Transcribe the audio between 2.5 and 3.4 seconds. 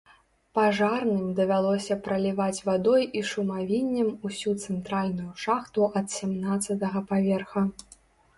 вадой і